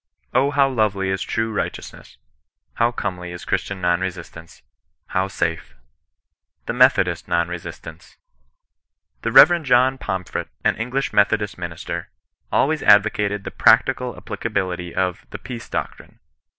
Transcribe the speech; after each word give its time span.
O 0.33 0.49
how 0.49 0.67
lovely 0.67 1.11
is 1.11 1.21
true 1.21 1.53
righteousness! 1.53 2.17
How 2.73 2.91
comely 2.91 3.31
is 3.31 3.45
Christian 3.45 3.79
non 3.81 4.01
resistance! 4.01 4.63
How 5.09 5.27
safe!• 5.27 5.75
TWO 6.65 6.73
METHODIST 6.73 7.27
NON 7.27 7.49
EESISTAKTS." 7.53 8.15
The 9.21 9.31
Rev. 9.31 9.61
John 9.61 9.99
Pomphret, 9.99 10.47
an 10.63 10.75
English 10.77 11.13
Methodist 11.13 11.59
minister, 11.59 12.09
always 12.51 12.81
advocated 12.81 13.43
the 13.43 13.51
practical 13.51 14.17
applicability 14.17 14.95
of 14.95 15.27
the' 15.29 15.37
peace 15.47 15.69
doctrine.' 15.69 16.17